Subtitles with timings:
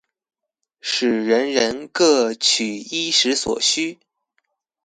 [0.79, 3.99] 使人人各取衣食所需